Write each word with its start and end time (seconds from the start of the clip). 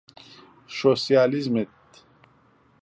سۆشیالیزمت 0.75 1.67